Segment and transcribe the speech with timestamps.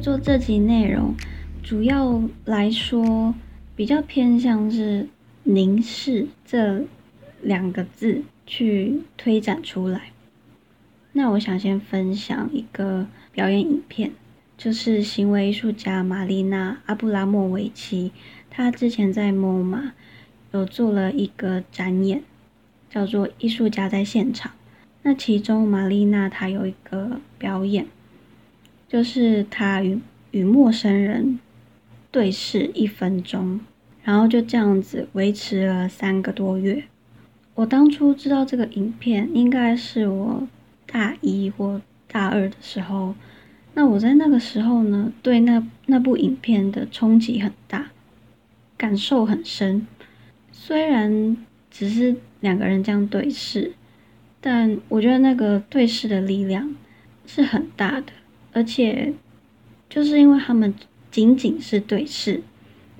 [0.00, 1.14] 做这集内容，
[1.62, 3.34] 主要来说
[3.76, 5.06] 比较偏向是
[5.44, 6.84] 凝视这
[7.42, 10.12] 两个字去推展出来。
[11.12, 14.12] 那我想先分享一个表演影片，
[14.56, 18.12] 就是行为艺术家玛丽娜·阿布拉莫维奇，
[18.48, 19.90] 她之前在 MoMA
[20.52, 22.22] 有做了一个展演，
[22.88, 24.52] 叫做《艺术家在现场》。
[25.02, 27.86] 那其中玛丽娜她有一个表演。
[28.90, 30.00] 就是他与
[30.32, 31.38] 与陌生人
[32.10, 33.60] 对视一分钟，
[34.02, 36.82] 然后就这样子维持了三个多月。
[37.54, 40.48] 我当初知道这个影片，应该是我
[40.86, 43.14] 大一或大二的时候。
[43.74, 47.92] 那我在那个时候呢，对那那部影片的冲击很大，
[48.76, 49.86] 感受很深。
[50.50, 51.36] 虽然
[51.70, 53.72] 只是两个人这样对视，
[54.40, 56.74] 但我觉得那个对视的力量
[57.24, 58.06] 是很大的。
[58.52, 59.12] 而且，
[59.88, 60.74] 就是因为他们
[61.10, 62.42] 仅仅是对视，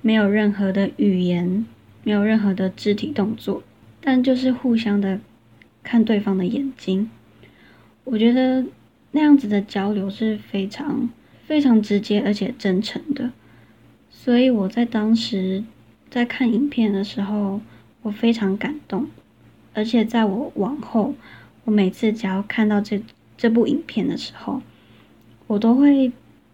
[0.01, 1.65] 没有任何的语言，
[2.03, 3.61] 没有任何的肢体动作，
[3.99, 5.19] 但就是互相的
[5.83, 7.09] 看对方的眼睛，
[8.05, 8.65] 我觉得
[9.11, 11.09] 那样子的交流是非常
[11.45, 13.31] 非常直接而且真诚的。
[14.09, 15.63] 所以我在当时
[16.09, 17.59] 在看影片的时候，
[18.03, 19.07] 我非常感动，
[19.73, 21.13] 而且在我往后，
[21.65, 23.01] 我每次只要看到这
[23.35, 24.61] 这部影片的时候。
[25.51, 26.09] 我都会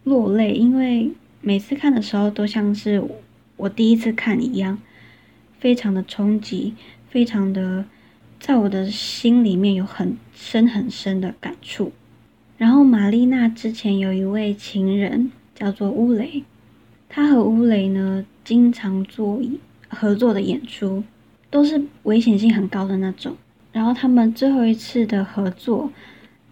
[0.05, 3.03] 落泪，因为每次看的时候都像是
[3.55, 4.79] 我第一次看一样，
[5.59, 6.73] 非常的冲击，
[7.07, 7.85] 非常的
[8.39, 11.91] 在我的心里面有很深很深的感触。
[12.57, 16.43] 然后玛丽娜之前有一位情人叫做乌雷，
[17.07, 19.39] 她和乌雷呢经常做
[19.89, 21.03] 合作的演出，
[21.51, 23.37] 都是危险性很高的那种。
[23.71, 25.91] 然后他们最后一次的合作。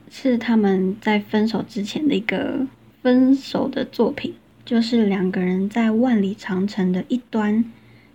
[0.09, 2.65] 是他们在分手之前的一个
[3.01, 4.33] 分手的作品，
[4.63, 7.65] 就是两个人在万里长城的一端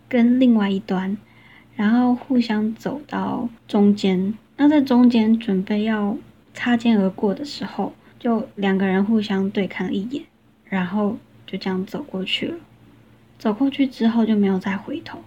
[0.08, 1.16] 跟另外一端，
[1.76, 4.34] 然后互相走到中间。
[4.56, 6.16] 那在中间准备要
[6.52, 10.24] 擦肩而过的时候，就两个人互相对看了一眼，
[10.64, 12.56] 然后就这样走过去了。
[13.38, 15.22] 走过去之后就没有再回头，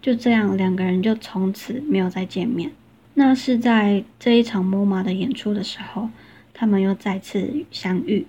[0.00, 2.72] 就这样两个人就从此没有再见面。
[3.14, 6.10] 那是在这一场 MoMA 的演出的时候，
[6.52, 8.26] 他们又再次相遇。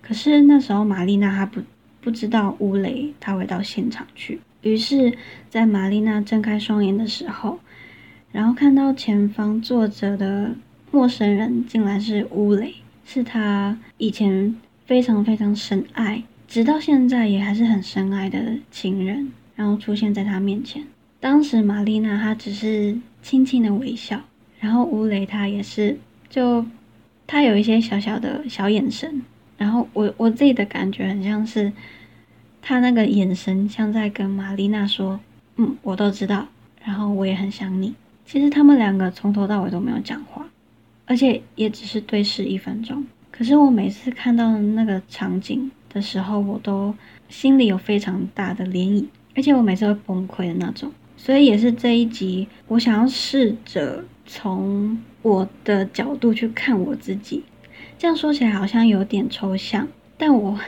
[0.00, 1.60] 可是那时候玛丽娜她不
[2.00, 4.40] 不知道乌雷他会到现场去。
[4.62, 5.12] 于是，
[5.50, 7.60] 在玛丽娜睁开双眼的时候，
[8.32, 10.54] 然后看到前方坐着的
[10.90, 12.74] 陌生人，竟然是乌雷，
[13.04, 14.56] 是他以前
[14.86, 20.84] 非常非常深爱，直到现在也还是很深爱的情人，然后出现在他面前。
[21.20, 24.20] 当时玛丽娜她只是轻轻的微笑，
[24.60, 25.98] 然后乌雷他也是，
[26.28, 26.64] 就
[27.26, 29.22] 他有一些小小的小眼神，
[29.56, 31.72] 然后我我自己的感觉很像是，
[32.62, 35.20] 他那个眼神像在跟玛丽娜说，
[35.56, 36.46] 嗯，我都知道，
[36.84, 37.94] 然后我也很想你。
[38.24, 40.46] 其实他们两个从头到尾都没有讲话，
[41.06, 43.04] 而且也只是对视一分钟。
[43.30, 46.94] 可是我每次看到那个场景的时候，我都
[47.28, 50.92] 心里有非常大的涟漪，而且我每次会崩溃的那种。
[51.18, 57.42] 所以也是这一集，我想要试着从我的角度去看我自己。
[57.98, 60.58] 这样说起来好像有点抽象，但我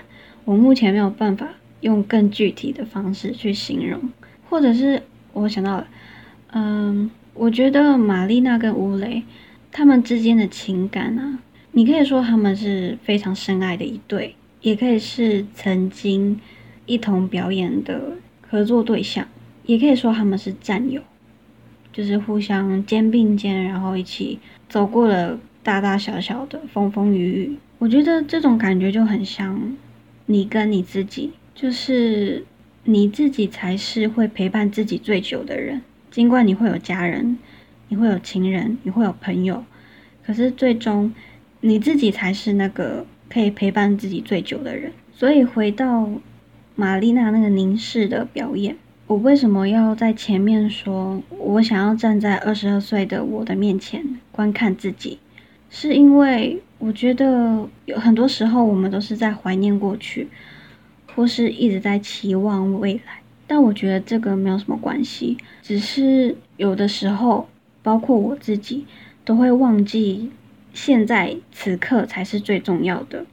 [0.44, 1.48] 我目前没有办法
[1.80, 4.10] 用更具体的方式去形容，
[4.50, 5.00] 或者是
[5.32, 5.86] 我想到了，
[6.52, 9.22] 嗯，我觉得玛丽娜跟乌雷
[9.70, 11.38] 他们之间的情感啊，
[11.70, 16.40] 你可以说他们是非常深爱的一对，也可以是曾经
[16.86, 18.14] 一同表演的
[18.50, 19.26] 合作对象。
[19.70, 21.00] 也可以说他们是战友，
[21.92, 27.56] 就是互相肩并肩，然后一起走过了大大小小的风风雨雨。
[27.78, 29.76] 我觉得这种感觉就很像
[30.26, 32.44] 你跟你自己，就是
[32.82, 35.80] 你自己才是会陪伴自己最久的人。
[36.10, 37.38] 尽管你会有家人，
[37.86, 39.64] 你会有情人，你会有朋友，
[40.26, 41.14] 可是最终
[41.60, 44.90] 你自己才是那个可以陪伴自己最久的人。
[45.12, 46.10] 所以回到
[46.74, 48.76] 玛丽娜那个凝视的表演。
[49.10, 55.18] 我为什么要在前面说，我想要站在二十二岁的我的面前观看自己，
[55.68, 60.28] 是因为我觉得有很多时候我们都是在怀念过去，
[61.12, 63.20] 或是一直在期望未来。
[63.48, 67.48] 但我觉得这个没有什么关系，只是有的时候，
[67.82, 68.86] 包括我自己，
[69.24, 70.30] 都会忘记
[70.72, 73.26] 现在此刻才是最重要的。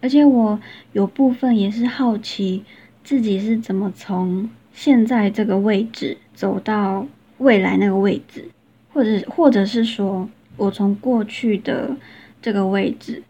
[0.00, 0.58] 而且我
[0.94, 2.64] 有部分也是好奇
[3.04, 4.48] 自己是怎么从。
[4.80, 7.04] 现在这个位置走到
[7.38, 8.48] 未来那个位置，
[8.92, 11.96] 或者或者是说我从过去的
[12.40, 13.24] 这个位置，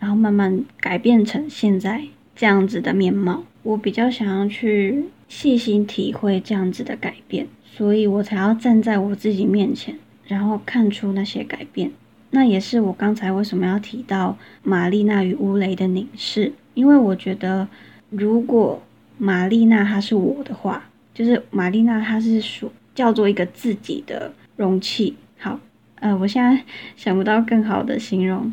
[0.00, 2.02] 然后慢慢改变成现在
[2.34, 9.96] 这样子的面貌，我比较想要去细心体会这样子的改变，所以我才要站在我自己面前，
[10.26, 11.92] 然后看出那些改变。
[12.30, 17.68] 那也是我刚才为什么要提到玛丽娜与乌雷的凝视，因为我觉得
[18.10, 18.82] 如果
[19.20, 25.14] 玛丽娜她是我的话，就是玛丽娜她是属叫做一个自己的容器。
[25.38, 25.60] 好，
[25.96, 26.64] 呃，我现在
[26.96, 28.52] 想不到更好的形容，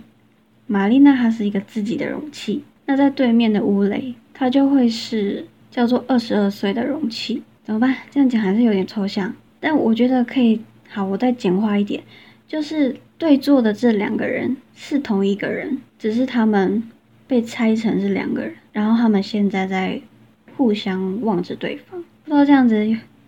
[0.68, 2.64] 玛丽娜她是一个自己的容器。
[2.86, 7.42] 那在对面的乌雷，他就会是叫做二十二岁的容器。
[7.64, 7.96] 怎么办？
[8.12, 10.62] 这样讲还是有点抽象，但我觉得可以。
[10.90, 12.04] 好，我再简化一点，
[12.48, 12.98] 就是。
[13.20, 16.84] 对坐的这两个人是同一个人，只是他们
[17.26, 20.00] 被拆成是两个人，然后他们现在在
[20.58, 22.04] 互相望着对方。
[22.26, 22.86] 不知道这样子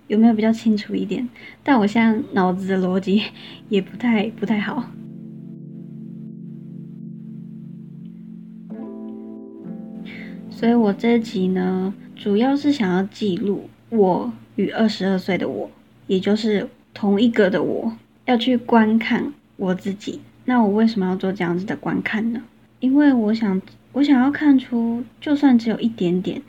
[0.08, 1.30] 有没有比较清楚一点？
[1.64, 3.22] 但我现在脑子的逻辑
[3.70, 4.92] 也不太不太好。
[10.50, 15.70] 所以我这集呢，主要是想要记录我与二十二岁的我，
[16.08, 17.94] 也就是同一个的我，
[18.26, 19.32] 要去观看。
[19.56, 22.42] 我自己，那我为什么要做这样子的观看呢？
[22.80, 23.62] 因为我想，
[23.92, 26.42] 我想要看出，就算只有一点点，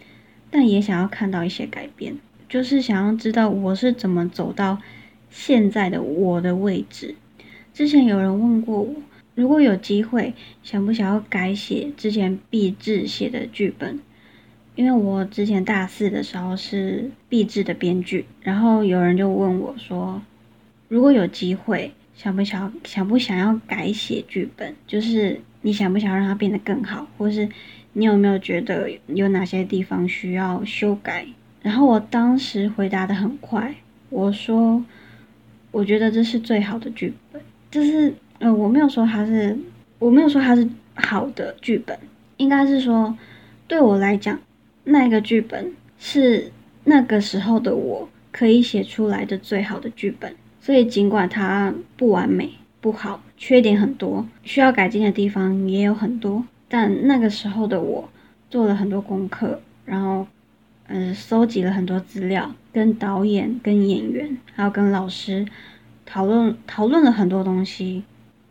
[0.50, 2.16] 但也想要看到一些改变，
[2.48, 4.78] 就是想要知道我是怎么走到
[5.30, 7.14] 现在的我的位置。
[7.72, 8.94] 之前有人问过我，
[9.34, 14.00] 如果有机会，想不想要改写之前毕志写的剧本？
[14.74, 20.22] 因为我之前大四的时候是毕志的编剧，然后有人就问我说，
[20.88, 21.92] 如果有机会。
[22.12, 24.74] 想不想想不想要改写剧本？
[24.86, 27.48] 就是你想不想让它变得更好，或是
[27.92, 31.26] 你有没有觉得有哪些地方需要修改？
[31.62, 33.74] 然后我当时回答的很快，
[34.08, 34.84] 我说
[35.70, 37.42] 我觉得这是最好的剧本。
[37.70, 39.56] 就是呃，我没有说它是，
[39.98, 41.98] 我没有说它是好的剧本，
[42.36, 43.16] 应该是说
[43.68, 44.38] 对我来讲，
[44.84, 46.50] 那个剧本是
[46.84, 50.34] 那个时候的我可以写出来的最好的剧本。
[50.62, 52.50] 所以，尽管它不完美、
[52.80, 58.08] 不好，缺点很多，需要改进的地方也有很多，但那个时候的我
[58.48, 60.26] 做了很多功课，然后，
[60.86, 65.44] 嗯，收集了很多资料，跟导演、跟演员，还有跟老师
[66.06, 68.04] 讨论讨论了很多东西。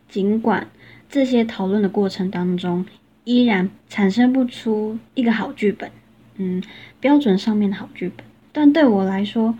[0.08, 0.68] 尽管
[1.10, 2.86] 这些讨论的过程当中，
[3.24, 5.90] 依然产生不出一个好剧本，
[6.36, 6.62] 嗯，
[7.00, 9.58] 标准上面的好剧本，但对我来说。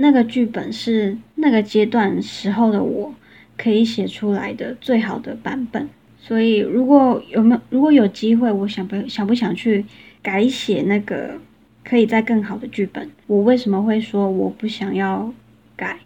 [0.00, 3.12] 那个剧本是那个阶段时候的我
[3.56, 5.88] 可以写出来的最好的版本，
[6.28, 9.86] 所以如果有没有如果有机会，我想不想不想去
[10.20, 11.40] 改写那个
[11.82, 13.10] 可以再更好的剧本？
[13.26, 15.32] 我为什么会说我不想要
[15.74, 16.00] 改？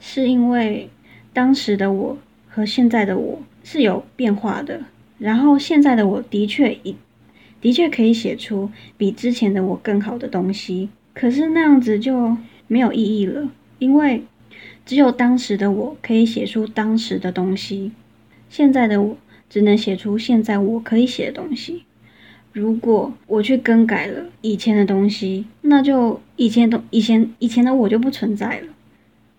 [0.00, 0.90] 是因为
[1.32, 4.82] 当时的我和现在的我是有变化的，
[5.18, 6.96] 然后现在的我的确一
[7.60, 12.36] 的确可以写出比之前的我更好的东西，可是那样子就。
[12.70, 13.48] 没有意义了，
[13.78, 14.24] 因为
[14.84, 17.92] 只有当时的我可以写出当时的东西，
[18.50, 19.16] 现在的我
[19.48, 21.84] 只能写出现在我可以写的东西。
[22.52, 28.66] 如果我去更改了以前的东西，那就以前的以前以前的我就不存在了。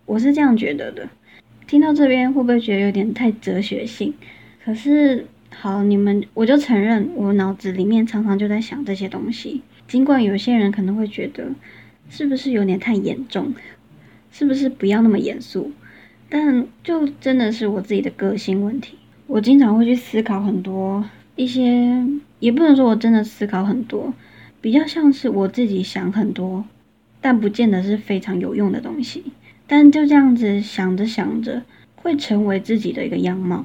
[0.06, 1.10] 我是这样觉得的。
[1.68, 4.14] 听到这边会不会觉得有点太哲学性？
[4.64, 9.62] 可是好，你们我就承认，我脑子里面常常就在想这些东西。
[9.88, 11.50] 尽管有些人可能会觉得。
[12.12, 13.54] 是不是有点太严重？
[14.32, 15.72] 是不是不要那么严肃？
[16.28, 18.98] 但就真的是我自己的个性问题。
[19.30, 22.04] 我经常会去思考很多一些，
[22.40, 24.12] 也不能说我真的思考很多，
[24.60, 26.66] 比较像是我自己想很多，
[27.22, 29.24] 但不见得是非常有用的东西。
[29.68, 31.62] 但就这样子想着想着，
[31.96, 33.64] 会成为自己的一个样貌。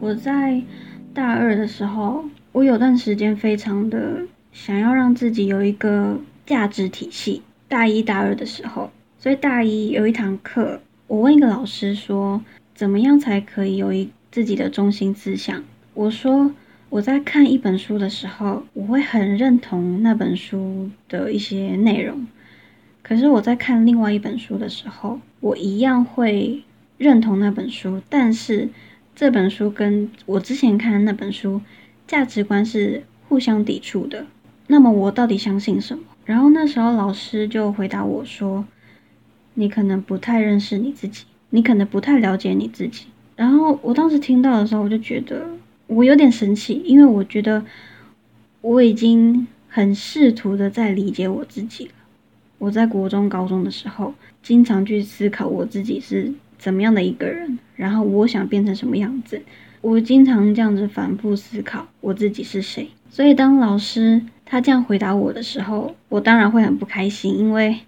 [0.00, 0.62] 我在。
[1.12, 7.42] 大二的时候，我有段时间非常的想要让自己有一个价值体系。
[7.68, 8.90] 大一、大二的时候，
[9.24, 12.44] 所以大一有一堂课，我问一个老师说
[12.76, 15.64] ：“怎么样才可以有一自己的中心思想？”
[15.94, 16.52] 我说
[16.90, 22.26] ：“我在看一本书的时候，我会很认同那本书的一些内容，
[23.02, 26.62] 可是我在看另外一本书的时候，我一样会
[26.98, 28.68] 认同那本书，但是。”
[29.16, 31.62] 这本书跟我之前看的那本书
[32.06, 34.26] 价值观是互相抵触的。
[34.66, 36.02] 那么我到底相信什么？
[36.24, 38.66] 然后那时候老师就回答我说
[39.54, 43.06] ：“你可能不太认识你自己，你可能不太了解你自己。”
[43.36, 45.46] 然后我当时听到的时候，我就觉得
[45.86, 47.64] 我有点生气，因为我觉得
[48.60, 51.92] 我已经很试图的在理解我自己了。
[52.58, 57.58] 我在国中、高中的时候，经常去思考我自己是怎么样的一个人。
[57.74, 59.42] 然后我想变成什么样子。
[59.80, 62.88] 我经常这样子反复思考我自己是谁。
[63.10, 67.80] 所以当老师他这样回答我的时候，我当然会很不开心，因为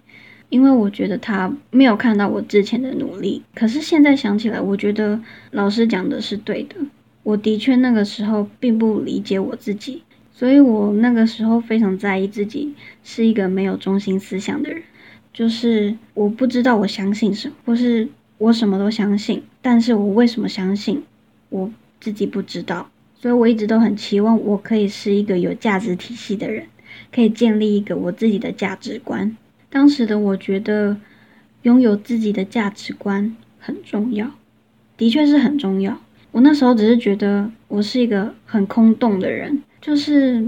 [0.49, 3.43] 因为我觉得他没有看到我之前的努力。
[3.55, 6.77] 可是现在想起来，我觉得老师讲的是对的。
[7.23, 12.73] 我的确那个时候并不理解我自己，所以我那个时候非常在意自己
[13.03, 14.81] 是一个没有中心思想的人，
[15.33, 21.03] 就是我不知道我相信什么，或是我什么都相信，但是我为什么相信，
[21.49, 21.69] 我
[22.01, 22.89] 自己不知道。
[23.19, 26.67] 所以我一直都很期望我可以是一个有价值体系的人，
[27.13, 29.37] 可以建立一个我自己的价值观。
[29.69, 30.97] 当时的我觉得
[31.63, 34.31] 拥有自己的价值观很重要，
[34.97, 36.01] 的确是很重要。
[36.33, 40.47] 我那时候只是觉得我是一个很空洞的人，就是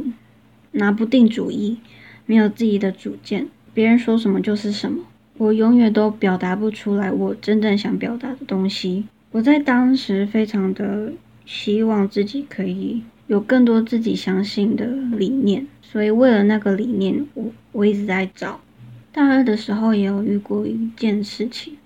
[0.72, 1.78] 拿不定主意，
[2.26, 5.04] 没有自己的主见，别人说什么就是什么，
[5.38, 9.06] 我永远都表达不出来我真正想表达的东西。
[9.32, 11.12] 我在当时非常的
[11.44, 18.60] 希望自己可以有更多自己相信的理念，所以为了那个理念，我我一直在找。
[19.18, 21.76] 大二的时候也有遇过一件事情，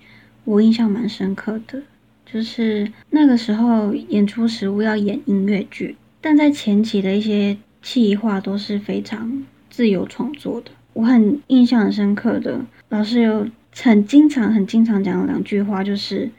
[0.45, 1.81] 我印象蛮深刻的。
[2.27, 10.73] 就是那个时候演出时，我要演音乐剧，但在前期的一些企划都是非常自由创作的。
[10.93, 12.61] 我很印象很深刻的，
[12.91, 16.31] 老师有很经常、很经常讲的两句话，就是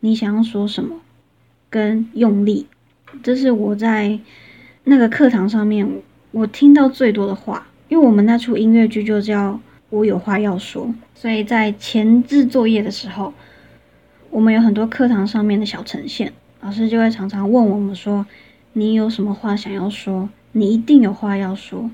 [0.00, 0.96] 你想要说什么，
[1.68, 2.66] 跟用力。
[3.22, 4.18] 这是我在
[4.84, 5.86] 那个课堂上面
[6.30, 9.52] 我听到最多的话，因为我们那出音乐剧就叫
[9.90, 13.32] 《我有话要说》，所以在前置作业的时候。
[14.30, 16.30] 我们有很多课堂上面的小呈现，
[16.60, 18.26] 老师就会常常问我们说
[18.74, 20.28] ：“你有什么话想要说？
[20.52, 21.90] 你一定有话要说。”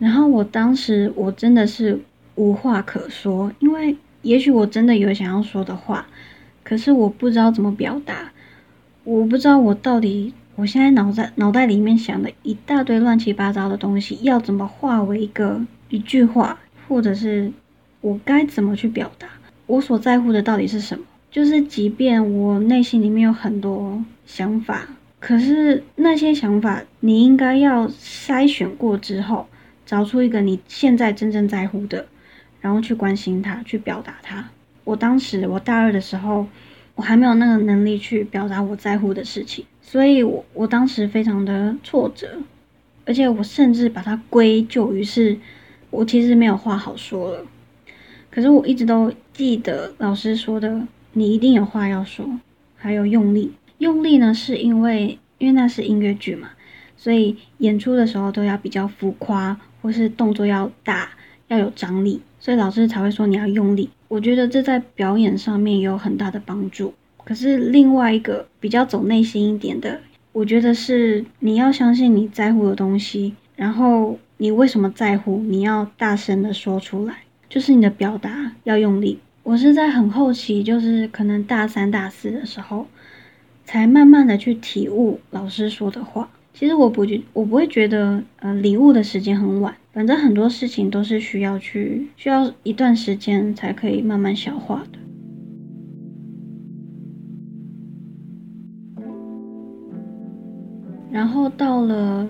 [0.00, 2.00] 然后我当时我真的是
[2.36, 6.06] 无话可说，因为也许我真的有想要说的话，
[6.64, 8.32] 可是我不知道怎么表达，
[9.04, 15.60] 我不知道我到底我现在脑袋脑袋里面想的一大堆乱七八糟的东西要怎么化为一个
[15.90, 16.58] 一句话，
[16.90, 17.52] 或者是
[18.00, 19.28] 我该怎么去表达
[19.66, 21.04] 我所在乎的到底是什么。
[21.30, 24.88] 就是，即便我内心里面有很多想法，
[25.20, 29.46] 可是那些想法，你应该要筛选过之后，
[29.86, 32.06] 找出一个你现在真正在乎的，
[32.60, 34.48] 然后去关心他，去表达他。
[34.82, 36.48] 我当时我大二的时候，
[36.96, 42.42] 我还没有那个能力去表达我在乎的事情，所以我我当时非常的挫折，
[43.04, 45.38] 而且我甚至把它归咎于是，
[45.90, 47.44] 我其实没有话好说了。
[48.30, 50.86] 可是我一直都记得老师说的。
[51.12, 52.24] 你一定有话要说，
[52.76, 53.50] 还有用力。
[53.78, 56.50] 用力呢，是因为因为那是音乐剧嘛，
[56.96, 61.10] 所以演出的时候都要比较浮夸，或是动作要大，
[61.48, 63.90] 要有张力，所以老师才会说你要用力。
[64.06, 66.94] 我觉得这在表演上面有很大的帮助。
[67.24, 77.14] 可是另外一个比较走内心一点的，我觉得是你要相信你在乎的东西，然后你为什么在乎，你要大声的说出来，
[77.46, 79.18] 就是你的表达要用力。
[79.42, 82.86] 我是在很后期，就是可能大三、大四的时候，
[83.66, 86.30] 才慢慢的去体悟老师说的话。
[86.54, 89.76] 其实我不觉，我不会觉得，呃，领悟的时间很晚。
[89.92, 94.98] 反正很多事情都是需要去，需要一段时间才可以慢慢消化的。
[101.10, 102.26] 然后到了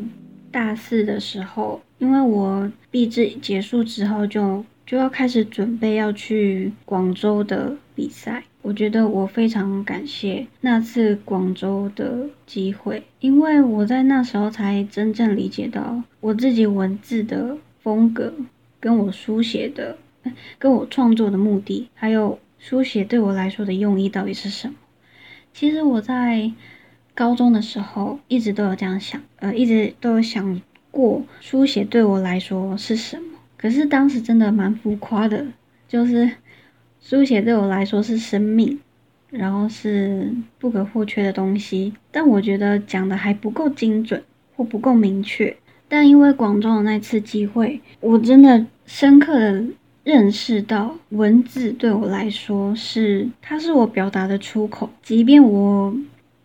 [0.51, 4.65] 大四的时候，因为我毕制结束之后就。
[4.87, 18.35] 就要开始准备要去广州的比赛，我觉得我非常感谢那次广州的机会，因为我在那时候才真正理解到我自己文字的风格，
[18.81, 19.97] 跟我书写的，
[20.59, 24.75] 跟我创作的目的，还有书写对我来说的用意到底是什么。
[25.55, 26.51] 其实我在
[27.21, 30.59] 高中的时候一直都有这样想，呃，一直都有想
[30.91, 33.39] 过书写对我来说是什么。
[33.59, 35.45] 可是当时真的蛮浮夸的，
[35.87, 36.31] 就是
[36.99, 38.81] 书写对我来说是生命，
[39.29, 41.93] 然后是不可或缺的东西。
[42.11, 44.25] 但我觉得讲的还不够精准
[44.57, 45.55] 或不够明确。
[45.91, 49.63] 但因为广州的那次机会，我真的深刻的
[50.05, 55.95] 认识到，文字对我来说是它是我表达的出口，即便我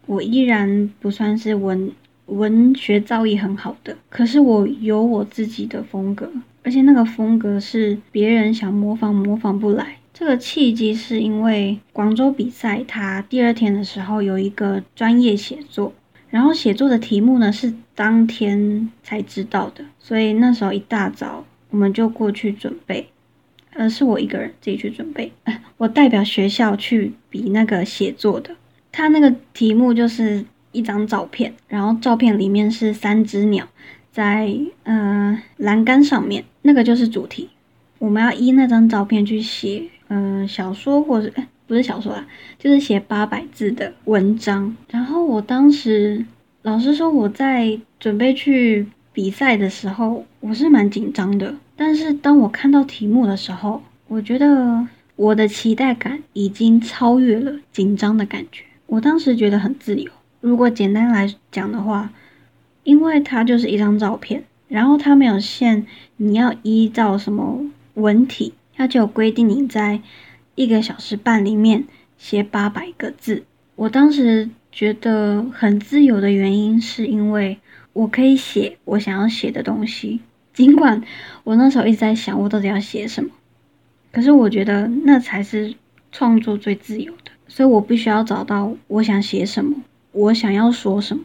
[0.05, 1.91] 我依然不算是文
[2.27, 6.31] 文学造诣很好的，可是我有我自己的风格。
[6.63, 9.97] 而且那个风格是别人想模仿模仿不来。
[10.11, 15.93] 这个契机是因为广州比赛，他第二天的时候有一个专业写作，
[16.29, 23.09] 然后写作的题目呢是当天才知道的，所以那时候一大早我们就过去准备，
[23.73, 25.31] 呃，是我一个人自己去准备，
[25.77, 28.55] 我代表学校去比那个写作的。
[28.95, 33.67] 它那个题目就是一张照片，然后照片里面是三只鸟
[34.09, 37.49] 在呃栏杆上面，那个就是主题。
[37.99, 42.25] 我们要依那张照片去写，嗯，小说或者哎不是小说啊，
[42.57, 44.73] 就是写八百字的文章。
[44.89, 46.25] 然后我当时
[46.61, 51.53] 老师说我在准备去比赛的时候，我是蛮紧张的。
[51.75, 54.87] 但是当我看到题目的时候，我觉得
[55.17, 58.63] 我的期待感已经超越了紧张的感觉。
[58.87, 60.11] 我当时觉得很自由。
[60.41, 62.11] 如果简单来讲的话，
[62.83, 65.87] 因为它就是一张照片，然后它没有限
[66.17, 67.65] 你要依照什么
[67.95, 70.01] 文体，它就有规定你在
[70.53, 71.85] 一个小时半里面
[72.17, 73.43] 写八百个字。
[73.75, 77.57] 我当时觉得很自由的原因，是因为
[77.93, 80.19] 我可以写我想要写的东西，
[80.53, 81.01] 尽管
[81.43, 83.31] 我那时候一直在想我到底要写什么。
[84.11, 85.73] 可是我觉得那才是
[86.11, 89.75] 创作最自由的，所以我必须要找到我想写什么，
[90.11, 91.23] 我想要说什么。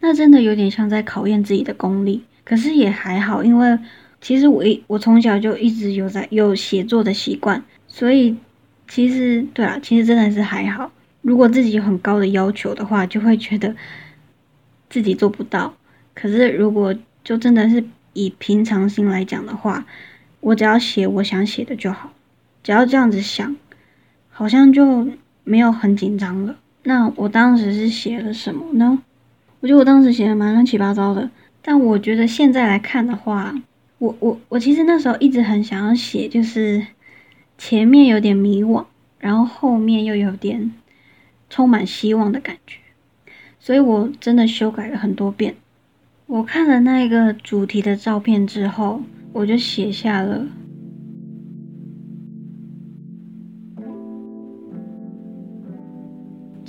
[0.00, 3.78] 那真的有点像在考验自己的功力，可是也还好，因为
[4.20, 8.36] 其实我一我从小就一直有在有写作的习惯，所以
[8.88, 10.92] 其实对啊，其实真的是还好。
[11.22, 13.74] 如果自己有很高的要求的话，就会觉得
[14.88, 15.74] 自己做不到。
[16.14, 19.86] 可是如果就真的是以平常心来讲的话，
[20.40, 22.12] 我只要写我想写的就好，
[22.62, 23.56] 只要这样子想，
[24.28, 25.08] 好像就
[25.46, 26.54] 没有很紧张了。
[26.82, 29.02] 那我当时是写了什么呢？
[29.60, 31.30] 我觉得我当时写的蛮乱七八糟的，
[31.62, 33.54] 但我觉得现在来看的话，
[33.98, 36.86] 我我我其实那时候一直很想要写，就是
[37.56, 38.84] 前面有点迷惘，
[39.18, 40.74] 然后后面又有点
[41.48, 42.80] 充满希望的感觉，
[43.60, 45.54] 所以我真的修改了很多遍。
[46.26, 49.00] 我看了那个主题的照片之后。
[49.32, 50.46] 我就写下了：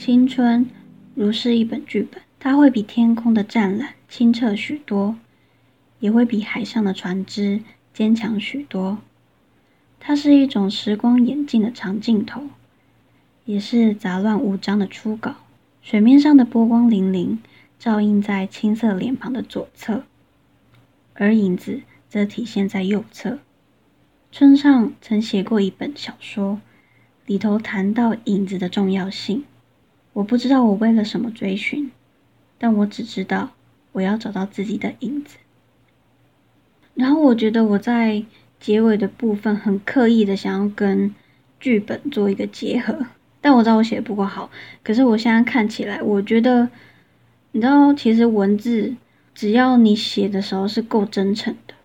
[0.07, 0.65] 青春
[1.15, 5.17] 如是一本剧本，它会比天空的湛蓝清澈许多，
[5.99, 7.61] 也会比海上的船只
[7.93, 8.99] 坚强许多。
[9.99, 12.43] 它是一种时光演进的长镜头，
[13.43, 15.35] 也是杂乱无章的初稿。
[15.81, 17.39] 水面上的波光粼粼，
[17.77, 20.03] 照映在青色脸庞的左侧，
[21.15, 21.81] 而影子。
[22.07, 23.39] 则体现在右侧。
[24.31, 26.61] 村上曾写过一本小说，
[27.25, 29.43] 里头谈到影子的重要性。
[30.17, 31.91] 我不知道我为了什么追寻，
[32.58, 33.51] 但我只知道
[33.91, 35.38] 我要找到自己的影子。
[36.95, 38.23] 然后我觉得我在
[38.60, 41.13] 结尾的部分很刻意的想要跟
[41.60, 43.06] 剧本做一个结合，
[43.41, 44.49] 但我知道我写的不够好。
[44.84, 46.67] 可是我现在看起来，我觉得，
[47.51, 48.95] 你知道，其实文字
[49.36, 51.75] 只要你写的时候是够真诚的。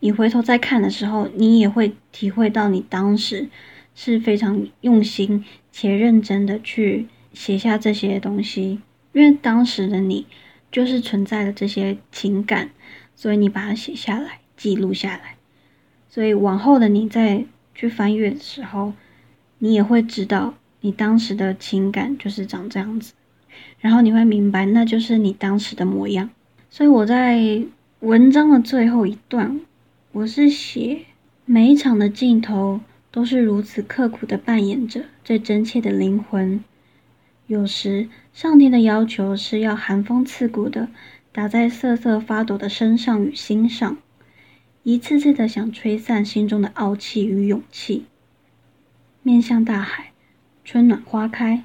[0.00, 3.50] 你回头再看的时候，你也会体会到你当时
[3.94, 8.80] 是非常用心且认真的去写下这些东西，
[9.12, 10.26] 因为当时的你
[10.72, 12.70] 就是存在了这些情感，
[13.14, 15.36] 所以你把它写下来，记录下来。
[16.08, 17.44] 所以往后的你再
[17.74, 18.94] 去翻阅的时候，
[19.58, 23.12] 你也会知道你当时的情感就是长这样子，
[23.80, 26.30] 然后你会明白那就是你当时的模样。
[26.70, 27.62] 所以我在
[28.00, 29.60] 文章的最后一段。
[30.12, 31.06] 我是写
[31.44, 36.62] 每一场的镜头都是如此刻苦的扮演着最真切的灵魂。
[37.46, 40.88] 有时上天的要求是要寒风刺骨的
[41.30, 43.98] 打在瑟瑟发抖的身上与心上，
[44.82, 48.06] 一次次的想吹散心中的傲气与勇气。
[49.22, 50.12] 面向大海，
[50.64, 51.64] 春暖花开，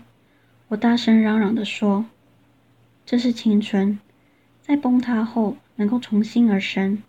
[0.67, 2.05] 我大声嚷嚷的说
[3.05, 3.99] ：“这是青春，
[4.61, 7.01] 在崩塌后能够重新而生。”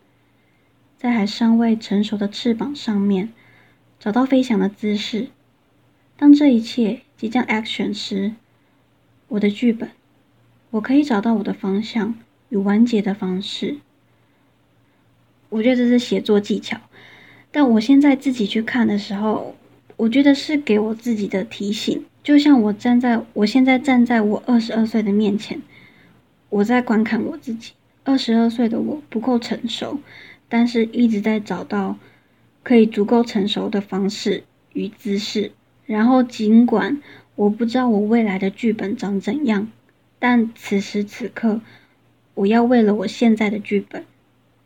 [0.97, 3.33] 在还尚未成熟的翅膀上面，
[3.99, 5.29] 找到飞翔的姿势。
[6.17, 8.35] 当这一切即将 action 时，
[9.31, 9.89] 我的剧本，
[10.71, 12.17] 我可以找到我的方向
[12.49, 13.77] 与完结的方式。
[15.51, 16.81] 我觉得这是写作技巧，
[17.53, 19.55] 但我现在自己去看的时候，
[19.97, 22.05] 我觉得是给我自己的提醒。
[22.25, 25.63] 就像我站在我现在站在我二十二岁的面前，
[26.49, 27.75] 我在观看我自己。
[28.03, 30.01] 二十二岁的我不够成熟。
[30.49, 31.97] 但是一直在找到
[32.65, 35.53] 可以足够成熟的方式与姿势，
[35.87, 37.01] 然后尽管
[37.41, 39.69] 我不知道我未来的剧本长怎样，
[40.19, 41.63] 但此时此刻，
[42.35, 44.05] 我要为了我现在的剧本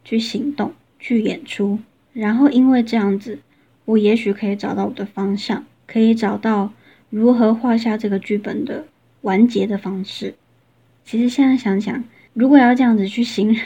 [0.03, 1.79] 去行动、去演出，
[2.13, 3.39] 然后因为这样子，
[3.85, 6.73] 我也许可以找到我的方向，可以找到
[7.11, 8.87] 如何画下这个剧本的
[9.21, 10.35] 完结的方式。
[11.05, 13.57] 其实现在想想，如果要这样子去行，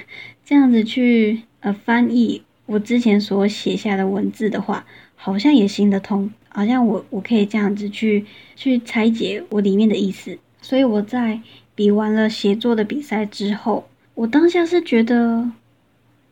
[0.44, 1.44] 这样子去。
[1.60, 6.30] 呃，翻译我之前所写下的文字的话，好像也行得通。
[6.58, 11.40] 好像我我可以这样子去去拆解我里面的意思，所以我在
[11.76, 15.52] 比完了写作的比赛之后，我当下是觉得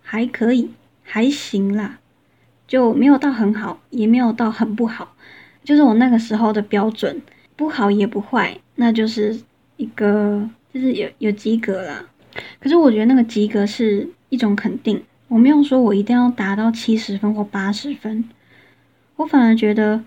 [0.03, 0.69] 还可以，
[1.05, 2.01] 还行啦，
[2.67, 5.15] 就没有到很好，也没有到很不好，
[5.63, 7.23] 就是我那个时候的标准，
[7.55, 9.41] 不好也不坏，那就是
[9.77, 12.05] 一个就是有有及格啦。
[12.59, 18.29] 可是我觉得那个及格是一种肯定，我没有说我一定要达到七十分或八十分，
[19.15, 20.03] 我反而觉得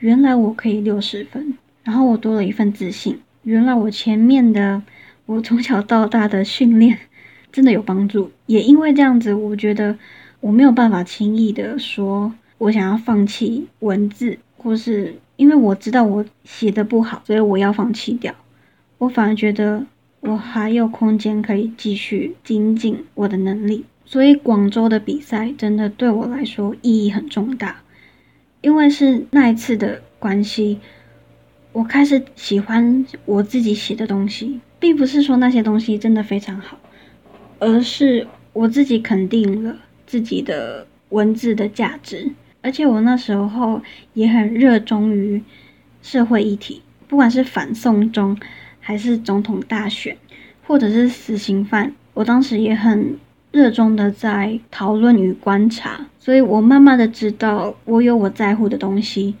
[0.00, 3.18] 原来我可以六十分，然后我多了一份自信。
[3.42, 4.82] 原来我前面的
[5.26, 6.98] 我从小到大的训练
[7.50, 9.98] 真的有帮助，也因为这样子，我觉得
[10.40, 18.34] 我没有办法轻易的说我想要放弃文字，或是因为我知道我写的不好，所以我要放弃掉。
[18.98, 19.86] 我反而觉得
[20.20, 27.82] 我还有空间可以继续精进我的能力，所以广州的比赛真的对我来说意义很重大，
[28.60, 30.80] 因为是那一次的关系。
[31.72, 36.78] 我开始喜欢我自己写的东西，并不是说那些东西真的非常好，
[37.60, 42.32] 而是我自己肯定了自己的文字的价值。
[42.62, 43.80] 而且我那时候
[44.14, 45.40] 也很热衷于
[46.02, 48.36] 社会议题，不管是反送中，
[48.80, 50.16] 还是总统大选，
[50.66, 53.16] 或者是死刑犯，我当时也很
[53.58, 56.06] 热衷的在讨论与观察。
[56.20, 59.34] 所以我慢慢的知道，我有我在乎的东西，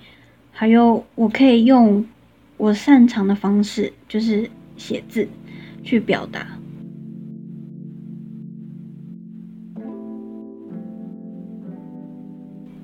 [0.50, 2.04] 还有我可以用。
[2.56, 5.28] 我擅长的方式就是写字，
[5.84, 6.44] 去表达。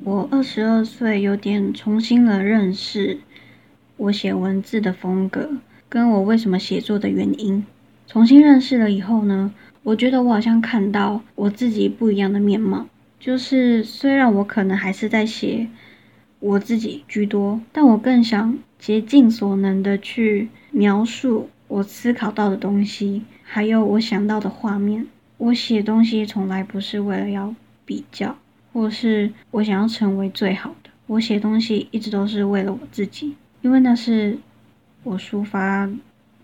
[0.05, 3.19] 我二十二岁，有点重新了认识
[3.97, 5.51] 我写文字的风格，
[5.89, 7.65] 跟我为什么写作的原因。
[8.07, 9.53] 重新认识了以后呢，
[9.85, 12.87] 我觉得我好像看到我自己不一样的面貌。
[13.21, 15.69] 就是虽然我可能还是在写
[16.41, 18.59] 我自己居多，但我更想。
[18.77, 25.07] 竭尽所能的去描述我思考到的东西，还有我想到的画面。
[25.39, 27.55] 我写东西从来不是为了要
[27.87, 28.37] 比较，
[28.75, 30.91] 或是我想要成为最好的。
[31.07, 34.37] 我写东西一直都是为了我自己，因为那是
[35.03, 35.89] 我抒发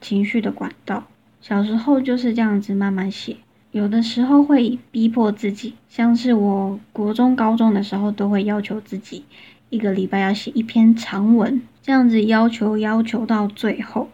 [0.01, 1.07] 情绪的管道。
[1.41, 3.37] 小时候就是这样子慢慢写，
[3.73, 9.25] 有的时候会逼迫自己，像是我国中、高中的时候都会要求自己。
[9.71, 14.11] 一个礼拜要写一篇长文，这样子要求要求到最后，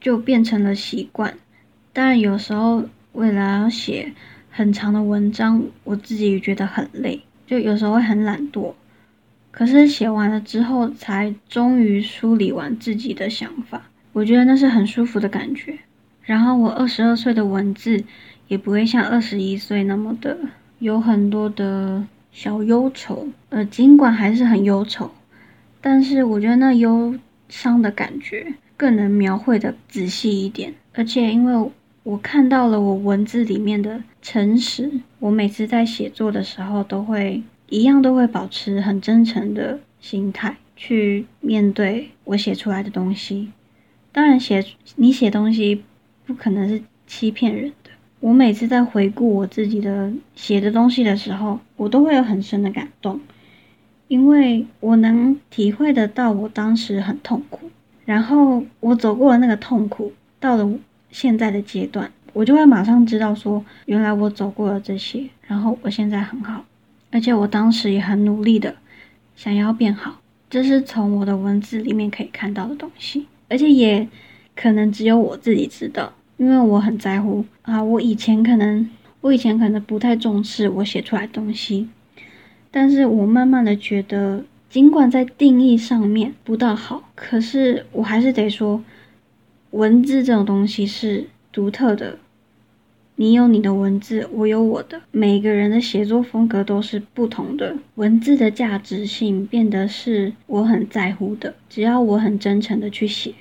[0.00, 1.34] 就变成了习惯。
[1.92, 4.12] 当然，有时候为了要写
[4.50, 8.74] 很长的文章，我自己也觉得很累，就有时候会很懒惰。
[9.50, 15.78] 可是写完了之后，才终于梳理完自己的想法，我觉得那是很舒服的感觉。
[16.26, 18.04] 然后我二十二岁的文字，
[18.48, 20.36] 也不会像二十一岁那么的
[20.80, 22.06] 有很多的。
[22.32, 25.10] 小忧愁，呃，尽管还是很忧愁，
[25.80, 30.74] 但是我觉得那忧伤的感觉更能描绘的仔细一点。
[30.92, 31.70] 而且因为
[32.02, 43.50] 我看到了我文字里面的诚实，我每次在写作的时候都会一样都会保持很真诚的心态去面对我写出来的东西。
[44.12, 44.62] 当然，写
[44.96, 45.84] 你写东西
[46.26, 47.90] 不可能是欺骗人的。
[48.20, 53.20] 我每次在回顾我自己的写的东西的时候，我都会有很深的感动，
[54.08, 57.70] 因为我能体会得到我当时很痛苦，
[58.04, 60.68] 然后我走过了那个痛苦，到了
[61.10, 66.64] 现在的阶段，我就会马上知道说，原来我走过了这些，然后我现在很好，
[67.10, 68.74] 而且我当时也很努力的
[69.36, 74.08] 想要变好，这是从我的文字里面可以看到的东西，而且也
[74.56, 76.12] 可能只有我自己知道。
[76.38, 78.90] 因为我很在乎啊，我以前可能，
[79.22, 81.88] 我以前可能不太重视我写出来东西，
[82.70, 88.84] 但是我慢慢的觉得，尽管在定义上面不大好，可是我还是得说，
[89.70, 92.18] 文字这种东西是独特的，
[93.14, 103.32] 你有你的文字，我有我的，每个人的写作风格都是不同的，文字的价值性变得是我很在乎的，只要我很真诚的去写，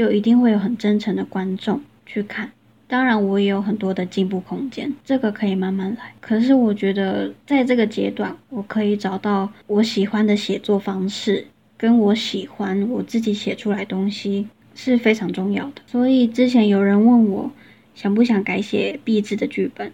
[0.00, 1.78] 就一定会有很真诚的观众。
[2.06, 2.50] 去看，
[2.88, 6.14] 当然我也有很多的进步空间，这个可以慢慢来。
[6.22, 15.82] 可是我觉得在这个阶段，我可以找到我喜欢的写作方式，跟我喜欢我自己写出来东西是非常重要的。
[15.86, 17.52] 所以之前有人问我
[17.94, 19.92] 想不想改写壁纸的剧本，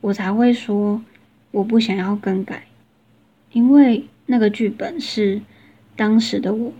[0.00, 1.02] 我才会说
[1.50, 2.64] 我不想要更改，
[3.52, 5.42] 因为那个剧本是
[5.94, 6.72] 当时的我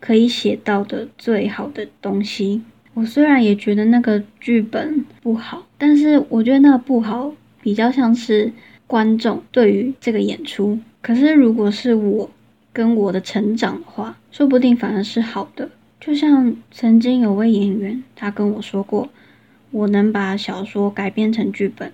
[0.00, 2.62] 可以写到的最好的东西。
[2.94, 7.32] 我虽然也觉得那个剧本不好，但是我觉得那个不好
[7.62, 8.52] 比较像是
[8.88, 10.78] 观众对于这个演出。
[11.00, 12.28] 可是如果是我
[12.72, 19.08] 跟我的成长的话，说不定反而是好的，就像曾经有位演员，他跟我说过
[19.70, 21.92] ：“我能把小说改编成剧本，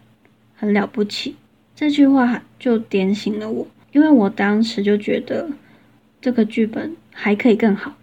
[0.56, 1.36] 很了不起。”
[1.76, 5.50] 这句话就点醒了我，因为我当时就觉得
[6.22, 7.96] 这个剧本还可以更好，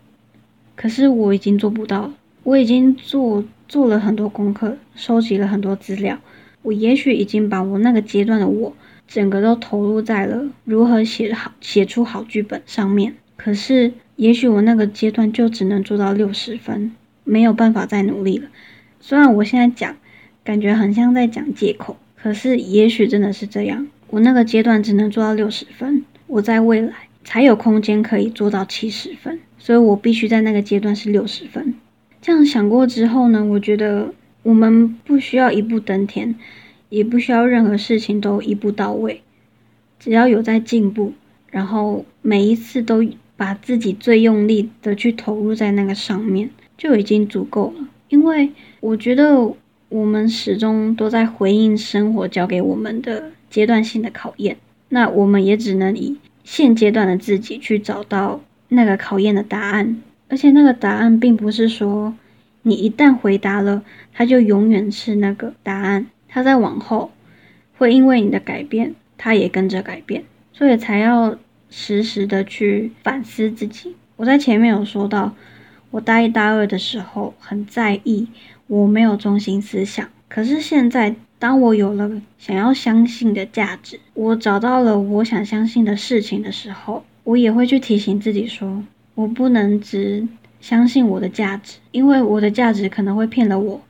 [0.75, 2.13] 可是我已经做不到了。
[2.43, 6.19] 我已经做做了很多功课，收集了很多资料，
[6.63, 8.75] 我也许已经把我那个阶段的我
[9.07, 13.15] 整个都投入在了如何写好写出好剧本上面。
[13.37, 13.93] 可是。
[14.15, 16.91] 也许我那个阶段就只能做到六十分，
[17.23, 18.47] 没有办法再努力了。
[18.99, 19.97] 虽然我现在讲，
[20.43, 23.87] 感觉很像在讲借口，可是也许真的是这样。
[24.11, 31.73] 我那个阶段只能做到六十分，我在未来才有空间可以做到七十分，所以我必须在那个阶段是六十分。
[32.21, 36.35] 这样想过之后呢，我觉得我们不需要一步登天，
[36.89, 39.21] 也不需要任何事情都一步到位，
[39.99, 41.13] 只要有在进步，
[41.49, 43.05] 然后每一次都。
[43.35, 47.87] 把自己最用力的去投入在那个上面，就已经足够了。
[48.07, 49.51] 因为我觉得
[49.89, 54.57] 我们始终都在回应生活交给我们的阶段性的考验，
[54.89, 60.01] 那我们也只能以现阶段的自己去找到那个考验的答案。
[60.29, 62.15] 而且那个答案并不是说
[62.63, 66.07] 你一旦回答了，它就永远是那个答案。
[66.27, 67.11] 它在往后
[67.77, 71.37] 会因为你的改变，它也跟着改变，所以才要。
[71.75, 73.95] 时时的去反思自己。
[74.15, 75.33] 我在前面有说到，
[75.89, 78.27] 我大一、大二的时候很在意
[78.67, 80.07] 我没有中心思想。
[80.29, 88.81] 可是现在，当我有了想要相信的价值，我找到了我想相信的事情的时候，我也会去提醒自己说，
[89.13, 90.25] 我不能只
[90.61, 93.81] 相信我的价值，因为我的价值可能会骗了我，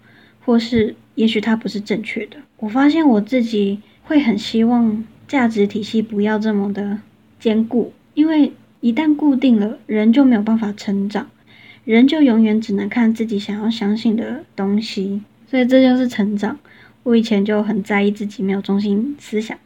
[0.44, 2.38] 或是也许它不是正确的。
[2.58, 6.98] 我发现我自己会很希望价值体系不要这么的。
[7.39, 11.30] 坚固，因为一旦固定了，人就没有办法成长，
[11.86, 16.58] 人就永远只能看自己想要相信的东西，所以这就是成长。
[17.04, 19.58] 我以前就很在意自己没有中心思想，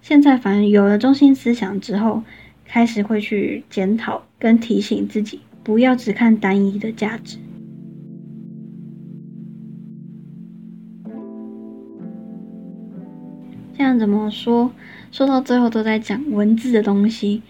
[0.00, 2.22] 现在反而有了中心思想之后，
[2.64, 7.38] 开始会去检讨跟提醒自己，不要只看单一的价值。
[13.76, 14.70] 这样怎么说？
[15.10, 17.42] 说到最后都在讲文字的东西。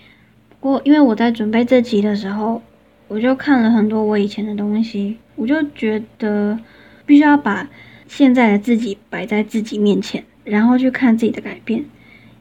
[0.48, 2.62] 不过，因为我在准备这集的时候，
[3.08, 6.58] 我就看了很多我以前的东西，我就觉得
[7.04, 7.68] 必须要把
[8.16, 11.84] 现在的自己摆在自己面前，然后去看自己的改变。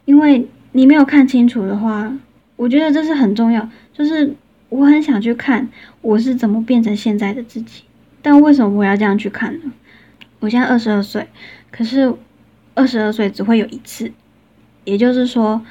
[0.06, 2.16] 因为你没有看清楚的话，
[2.58, 3.68] 我觉得这是很重要。
[3.92, 4.36] 就是
[4.70, 5.68] 我很想去看
[6.02, 7.86] 我是怎么变成现在的自己，
[8.22, 9.74] 但为什么我要这样去看呢？
[10.42, 11.28] 我现在二十二岁，
[11.72, 12.14] 可是。
[12.76, 14.12] 二十二岁只会有一次，
[14.84, 15.64] 也就是说，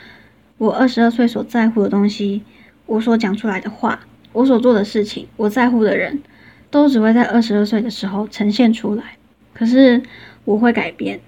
[0.57, 2.43] 我二十二岁所在乎的东西，
[2.87, 3.99] 我所讲出来的话，
[4.33, 6.23] 我所做的事情，我在乎的人，
[6.71, 9.17] 都只会在二十二岁的时候呈现出来。
[9.55, 10.03] 可是
[10.45, 11.21] 我会改变，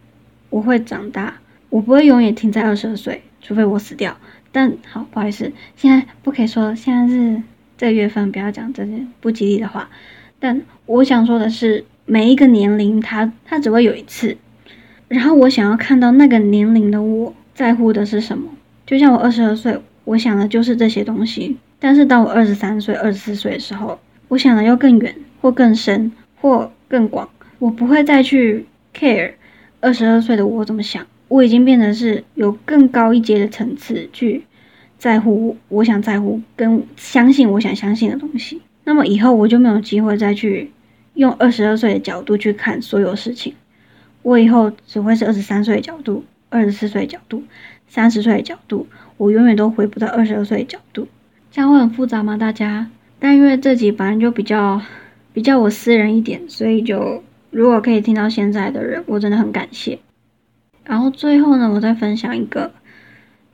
[0.51, 1.35] 我会长大，
[1.71, 4.17] 我不会永远停在二十二岁，除非我死掉。
[4.53, 7.43] 但好，不好意思，现在不可以说，现在是
[7.77, 9.91] 这个月份，不要讲这些不吉利的话。
[10.39, 14.37] 但我想说的是，每一个年龄，它它只会有一次。
[15.09, 18.51] 然后我想要看到那个年龄的我在乎的是什么，
[18.87, 21.57] 就像我二十二岁，我想的就是这些东西。
[21.79, 27.29] 但是当我二十三岁、二十四岁的时候，我想的要更远，或更深，或更广。
[27.65, 29.33] 我不会再去 care
[29.81, 34.45] 二十二岁的我怎么想，我已经变得是有更高一阶的层次去
[34.99, 38.61] 在乎我想在乎跟相信我想相信的东西。
[38.85, 40.73] 那么以后我就没有机会再去
[41.15, 43.55] 用二十二岁的角度去看所有事情。
[44.21, 47.45] 我以后只会是二十三岁的角度，二十四岁的角度，
[47.89, 51.09] 三十岁的角度，我永远都回不到二十二岁的角度，
[51.51, 52.37] 这样会很复杂吗？
[52.37, 52.91] 大家？
[53.19, 54.83] 但因为这集本来就比较
[55.33, 57.23] 比较我私人一点，所以就
[57.55, 60.01] 如果可以听到现在的人，我真的很感谢。
[60.85, 62.73] 然后最后呢，我再分享一个，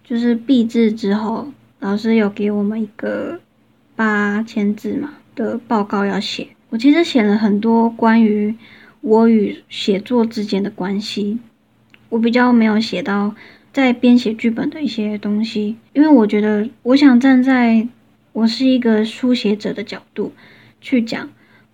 [0.03, 3.41] 就是毕制之后，老师有给我们一个
[3.95, 8.57] 八千字嘛的报告要写，我其实写了很多关于。
[9.03, 11.39] 我与写作之间的关系，
[12.11, 13.35] 我比较没有写到
[13.73, 17.89] 在编写剧本的一些东西，因为我觉得我想站在
[18.35, 20.35] 我是一个书写者的角度
[20.83, 21.31] 去讲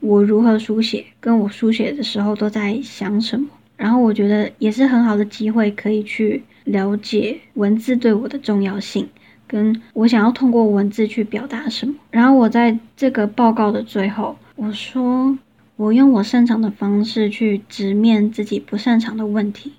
[0.06, 9.08] 我如何书写，跟我书写的时候都在想什么，然后我觉得也是很好的机会，可以去了解文字对我的重要性，
[9.48, 11.94] 跟我想要通过文字去表达什么。
[12.10, 15.36] 然后我在这个报告的最后，我说。
[15.78, 19.74] 我用我擅长的方式去直面自己不擅长的问题，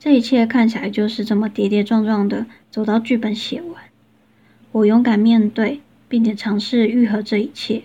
[0.00, 3.84] 这一切看起来就是这么跌跌撞撞的走到剧本写完。
[4.72, 7.84] 我勇敢面对，并且尝试愈合这一切，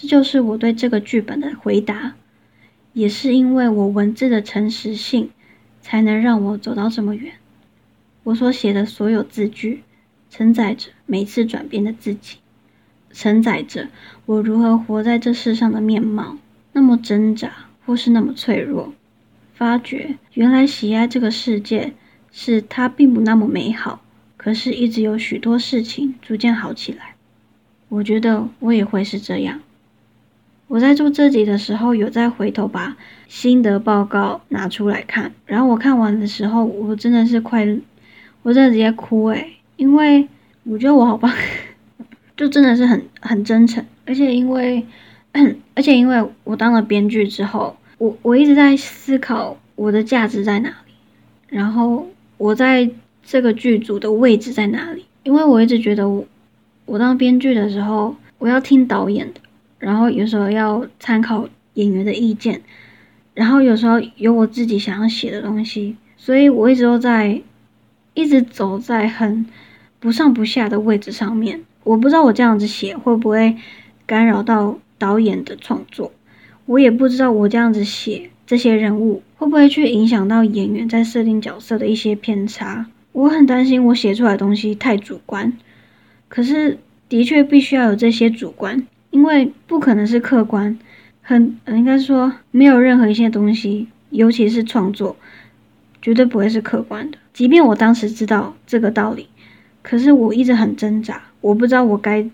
[0.00, 2.14] 这就是我对这个剧本的回答，
[2.94, 5.28] 也是因为我文字的诚实性，
[5.82, 7.34] 才能让我走到这么远。
[8.22, 9.82] 我所写的所有字句，
[10.30, 12.38] 承载着每次转变的自己，
[13.12, 13.88] 承载着
[14.24, 16.38] 我如何活在这世上的面貌，
[16.72, 17.52] 那么挣扎
[17.84, 18.94] 或是那么脆弱。
[19.52, 21.92] 发觉原来喜爱这个世界，
[22.32, 24.00] 是它并不那么美好，
[24.38, 27.16] 可是一直有许多事情逐渐好起来。
[27.90, 29.60] 我觉得我也会是这样。
[30.70, 37.66] 我在做这集的时候，有再回头把心得报告拿出来看，然后我看完的时候，我真的是快，
[38.42, 40.28] 我真的直接哭诶，因为
[40.62, 41.34] 我觉得我好棒，
[42.38, 44.86] 就真的是很很真诚，而且因为，
[45.74, 50.92] 而且因为我当了编剧之后，我我一直在思考我的价值在哪里，
[51.48, 52.06] 然后
[52.36, 52.88] 我在
[53.24, 56.24] 这个剧组的位置在哪里，因为我一直觉得我
[56.86, 59.40] 我当编剧的时候，我要听导演的。
[59.80, 62.62] 然后有时候要参考演员的意见，
[63.34, 67.40] 然后有时候有我自己想要写的东西，所以我一直都在，
[68.14, 69.46] 一直走在很
[69.98, 71.64] 不上不下的位置上面。
[71.82, 73.56] 我不知道我这样子写会不会
[74.06, 76.12] 干扰到导演的创作，
[76.66, 82.86] 我也不知道我这样子写这些人物会不会去影响到演员在设定角色的一些偏差。
[83.12, 85.56] 我很担心我写出来的东西太主观，
[86.28, 88.86] 可是的确必须要有这些主观。
[89.10, 90.78] 因为不可能是客观，
[91.22, 95.16] 很应该说没有任何一些东西，尤其是创作，
[96.00, 97.18] 绝对不会是客观的。
[97.32, 99.26] 即便我当时知道这个道理，
[99.82, 102.28] 可是我一直很挣扎，我不知道我该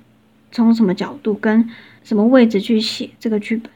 [0.53, 1.69] 从什么角度跟
[2.05, 3.71] 什么位置去写这个剧本。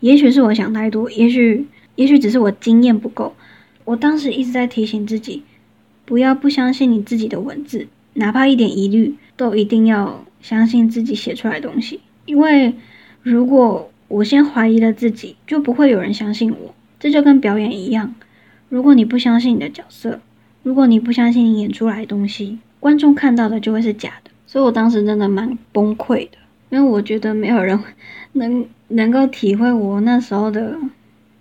[0.00, 3.34] 也许是我想太多，也许也许只是我经验不够。
[3.84, 5.42] 我当时一直在提醒自己，
[6.04, 12.00] 不要不相信你自己的文字，哪怕一点疑虑，都一定要相信自己写出来的东西。
[12.24, 12.74] 因为
[13.22, 16.74] 如果我先怀疑了自己，就不会有人相信我。
[17.00, 18.14] 这就跟表演一样，
[18.68, 20.20] 如果你不相信你的角色，
[20.62, 24.30] 如果你不相信你演出来的东西，观众看到的就会是假的。
[24.46, 26.38] 所以我当时真的蛮崩溃的，
[26.70, 27.76] 因为我觉得没有人
[28.34, 30.78] 能能够体会我那时候的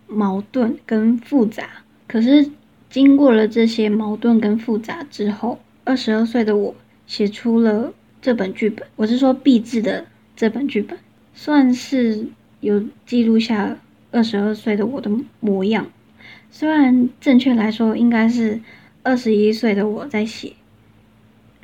[0.07, 1.63] 矛盾跟复杂。
[2.07, 2.49] 可是
[2.89, 6.73] 经过了这些矛盾跟复杂之后，二十二岁的我
[7.05, 8.87] 写出了这本剧本。
[8.95, 10.05] 我是说毕制的。
[10.35, 10.97] 这本剧本
[11.33, 12.27] 算是
[12.59, 13.77] 有记录下
[14.11, 15.87] 二十二岁的我的模样，
[16.49, 18.59] 虽然正确来说应该是
[19.03, 20.53] 二十一岁的我在写，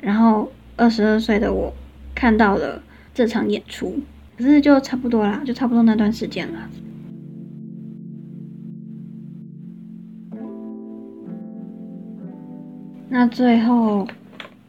[0.00, 1.74] 然后二十二岁的我
[2.14, 4.00] 看到了这场演出，
[4.36, 6.70] 可是就差不多啦，就差不多那段时间了。
[13.10, 14.06] 那最后，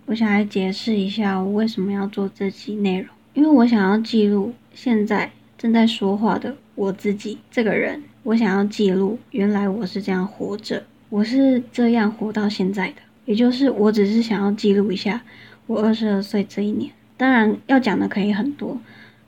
[0.05, 3.09] 我想来解释一下我为什么要做这期内容。
[3.39, 12.95] 因为我想要记录现在正在说话的我自己这个人，我想要记录原来我是这样活着，我是这样活到现在的。
[13.23, 15.21] 也就是我只是想要记录一下
[15.67, 16.91] 我二十二岁这一年。
[17.15, 18.78] 当然要讲的可以很多，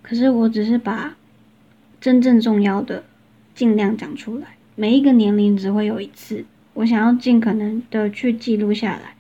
[0.02, 1.16] 可是我只是把
[2.02, 3.06] 真正重要的
[3.56, 4.58] 尽量讲出来。
[4.76, 6.44] 每一个年龄只会有一次，
[6.74, 9.16] 我想要尽可能的去记录下来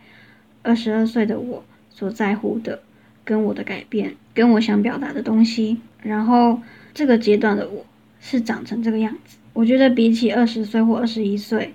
[0.63, 2.81] 二十二岁的我所在乎的。
[3.23, 6.59] 跟我的改变，跟我想表达的东西，然后
[6.93, 7.85] 这个阶段的我
[8.19, 9.37] 是长成这个样子。
[9.53, 11.73] 我觉得比起二十岁或二十一岁，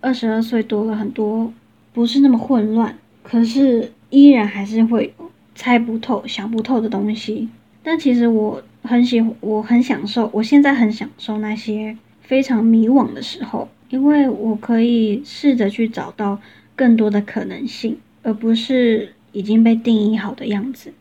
[0.00, 1.52] 二十二岁多了很多，
[1.92, 5.14] 不是那么混乱，可是依然还是会
[5.54, 7.48] 猜不透、想不透的东西。
[7.82, 16.40] 但其实我很喜欢，我很享受，我现在很享受那些非常迷惘的时候，因为我可以试着去找到
[16.76, 19.14] 更多的可能性，而不是。
[19.32, 20.92] 已经被定义好的样子，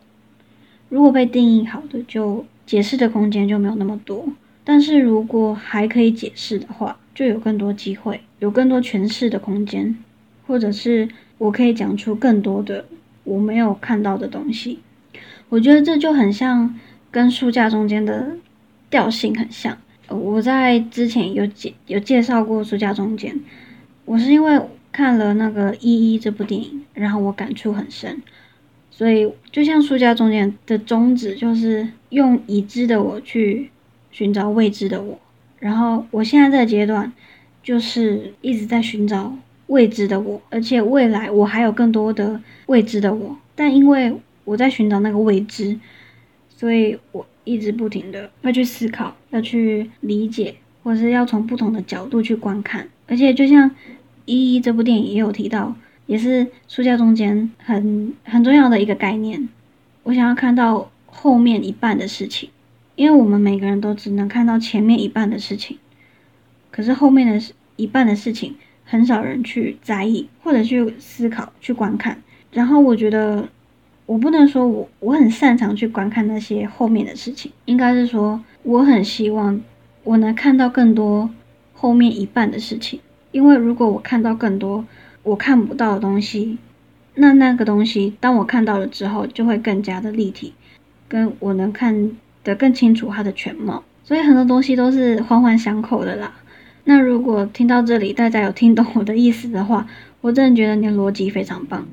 [0.90, 4.28] 如果被定义好的，就解释的空间就没有那么多。
[4.64, 9.98] 但是如果还可以解释的话，就有更多机会，有更多诠释的空间，
[10.46, 12.86] 或者是我可以讲出更多的
[13.24, 14.80] 我没有看到的东西。
[15.50, 16.76] 我觉得这就很像
[17.10, 18.38] 跟书架中间的
[18.90, 19.78] 调性很像。
[20.08, 23.40] 我在之前有介有介绍过书架中间，
[24.06, 24.62] 我是因为。
[24.92, 28.22] 看了那个《一一》这部电影，然后我感触很深，
[28.90, 33.70] 所以就像书架中间的宗旨，就是用已知的我去
[34.12, 35.20] 寻找未知的我。
[35.60, 37.14] 然后我现在这个阶段，
[37.62, 39.38] 就是一直在寻找
[39.68, 43.38] 未知的我，而且未来我还有更多的未知的我。
[43.56, 45.80] 但因为我在寻找那个未知，
[46.50, 53.70] 所以我一直不停的要去思考，要去理解，或是要从不同的角度去观看，而且就像。
[54.30, 55.76] 一一这部电影也有提到，
[56.06, 59.50] 也是书架中间很很重要的一个概念。
[60.04, 62.52] 我想要看到后面一半的事情，
[62.96, 65.80] 因为我们每个人都只能看到前面一半的事情，
[66.70, 68.56] 可是后面的一半的事情
[68.86, 72.22] 很少人去在意或者去思考、去观看。
[72.52, 73.50] 然后我觉得，
[74.06, 79.60] 我不能说我我很擅长去观看那些后面的事情，应该是说我很希望
[80.04, 81.28] 我能看到更多
[81.74, 83.00] 后面一半的事情。
[83.32, 84.86] 因为如果我看到更多
[85.24, 86.58] 我看不到的东西，
[87.16, 90.54] 那那个东西当我看到了之后，就会更加的立体，
[91.08, 92.12] 跟我能看
[92.44, 93.84] 得更清楚它的全貌。
[94.04, 96.34] 所以很多东西都是环环相扣的啦。
[96.86, 99.86] 那如果听到这里，大家有听懂我的意思的话，
[100.22, 101.86] 我真的觉得你的逻辑非常棒。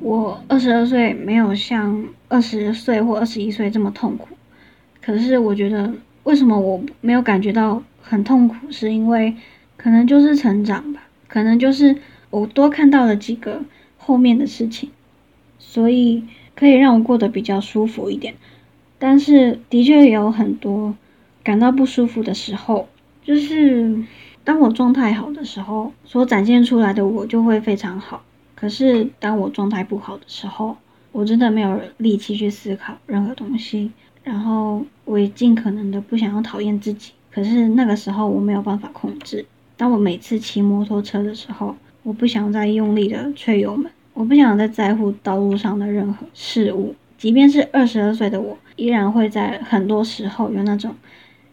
[0.00, 4.28] 我二十二岁没有像二十岁或二十一岁这么痛苦，
[5.04, 5.92] 可是我觉得
[6.22, 9.36] 为什么我没有感觉到很痛苦，是因为
[9.76, 11.94] 可能就是成长吧，可能就是
[12.30, 13.62] 我多看到了几个
[13.98, 14.88] 后面的事情，
[15.58, 16.24] 所以
[16.56, 18.34] 可以让我过得比较舒服一点。
[18.98, 20.94] 但是的确也有很多
[21.42, 22.88] 感到不舒服的时候，
[23.22, 24.02] 就是
[24.42, 28.24] 当我状态好的时候，所展现出来的我就会非常好。
[28.54, 30.78] 可是当我状态不好的时候，
[31.12, 33.90] 我真的没有力气去思考任何东西，
[34.24, 37.12] 然后我也尽可能的不想要讨厌自己。
[37.30, 39.46] 可是那个时候我没有办法控制。
[39.76, 46.94] 当我每次骑摩托车的时候，我不想再用力的吹油门，我不想再在乎道路上的任何事物。
[47.18, 50.94] 即便是二十二岁的我，依然会在很多时候有那种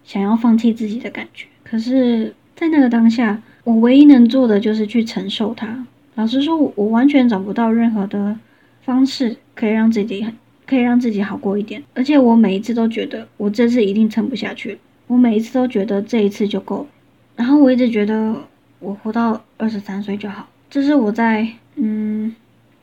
[0.03, 1.47] 想要放弃自己的感觉。
[1.63, 5.86] 可是，在那个当下，我唯一能做的就是去承受它。
[6.15, 8.38] 老实说，我完全找不到任何的
[8.82, 10.34] 方式可以让自己很
[10.72, 11.84] 可以让自己好过一点。
[11.93, 16.88] 而且我每一次都觉得我这次一定撑不下去，我每一次都觉得这一次就够了。
[17.36, 18.34] 然后我一直觉得
[18.80, 21.45] 我活到二十三岁就好，这是我在
[21.76, 22.34] 嗯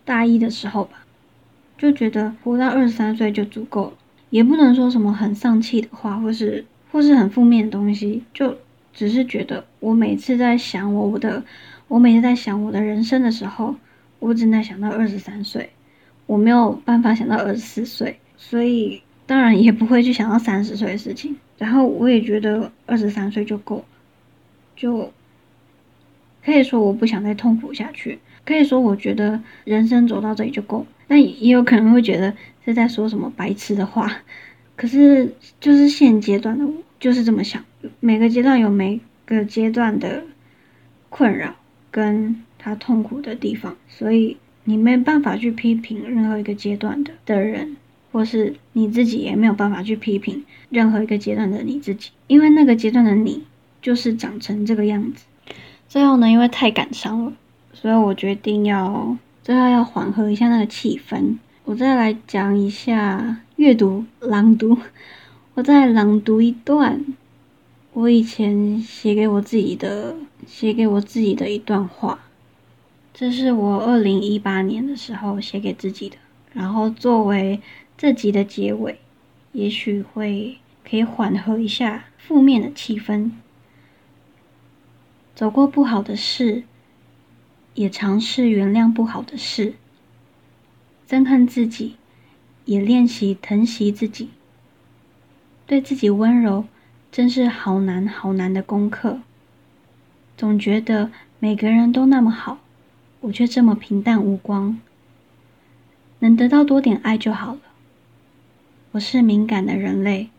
[0.05, 1.07] 大一的时候吧，
[1.79, 3.93] 就觉得活到二十三岁就足够了，
[4.29, 6.63] 也不能说什么很丧气的话，或是
[6.93, 8.55] 或是很负面的东西，就
[8.93, 11.43] 只是觉得我每次在想我我的。
[11.89, 13.75] 我每次在想我的人生的时候，
[14.19, 15.71] 我只能想到二十三岁，
[16.29, 21.35] 我没有办法想到二十四岁，所以当然也不会去想到三十岁的事情。
[21.59, 23.85] 然后我也觉得二十三岁就够了，
[24.77, 25.13] 就
[26.45, 30.87] 可以说我不想再痛苦下去，可以说我觉得人生走到这里就够。
[31.09, 32.33] 但也有可能会觉得
[32.65, 34.23] 是在说什么白痴的话，
[34.77, 37.65] 可是就是现阶段的我就是这么想，
[37.99, 40.23] 每个阶段有每个阶段的
[41.09, 41.57] 困扰。
[41.91, 44.37] 跟他痛苦的地方，所以
[44.69, 47.79] 你没办法去批评任何一个阶段的的人，
[48.13, 53.45] 或是你自己也没有办法去批评任何一个阶段的你自己，因为那个阶段的你
[53.81, 55.25] 就是长成这个样子。
[55.89, 57.33] 最后呢，因为太感伤了，
[57.73, 64.77] 所以我决定要最后要缓和一下那个气氛，我再来讲一下阅读朗读，
[65.55, 67.03] 我再朗读一段。
[67.95, 70.15] 我以前写给我自己的，
[70.47, 72.21] 写给我自己的一段话，
[73.19, 76.17] 这是我二零一八年的时候写给自己的，
[76.53, 77.61] 然后作为
[77.97, 79.01] 这集的结尾，
[79.51, 80.59] 也许会
[80.89, 83.33] 可以缓和一下负面的气氛。
[85.35, 86.63] 走过不好的事，
[87.75, 89.75] 也尝试原谅不好的事，
[91.09, 91.97] 憎恨自己，
[92.67, 94.31] 也练习疼惜自己，
[95.67, 96.67] 对自己温柔。
[97.11, 99.23] 真是好难好难的功课。
[100.37, 101.11] 总觉得
[101.41, 102.59] 每个人都那么好，
[103.21, 104.79] 我却这么平淡无光。
[106.21, 107.61] 能得到多点爱就好了。
[108.93, 110.31] 我是敏感的人类，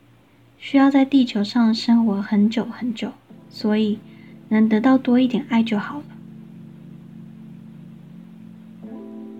[0.57, 3.11] 需要在地球上生活很久很久，
[3.49, 3.99] 所以
[4.49, 6.05] 能得到多一点爱就好了。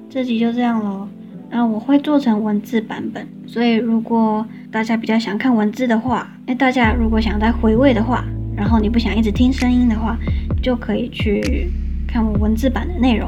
[0.10, 1.08] 这集就这样喽。
[1.50, 8.24] 那我会做成文字版本，所以如果大家比较想看文字的话，哎，大家如果想再回味的话，
[8.56, 10.16] 然后你不想一直听声音的话，
[10.62, 11.72] 就可以去
[12.10, 13.28] 看我文字版的内容。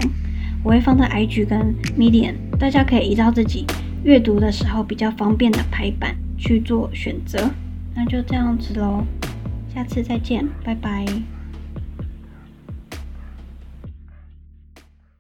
[0.64, 3.66] 我会放在 IG 跟 Medium，大家可以依照自己
[4.04, 7.50] 阅读的时候比较方便的排版去做选择。
[7.96, 9.04] 那就这样子喽，
[9.74, 11.06] 下次再见，拜拜。